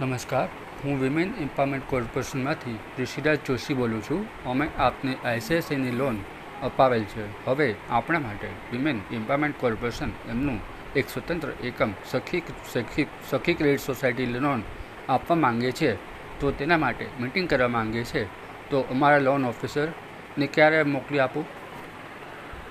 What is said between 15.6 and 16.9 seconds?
છે. તો તેના